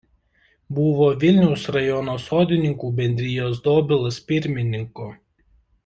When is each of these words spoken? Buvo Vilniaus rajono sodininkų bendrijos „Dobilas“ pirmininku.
Buvo 0.77 1.09
Vilniaus 1.23 1.65
rajono 1.75 2.15
sodininkų 2.25 2.89
bendrijos 3.03 3.63
„Dobilas“ 3.71 4.19
pirmininku. 4.33 5.13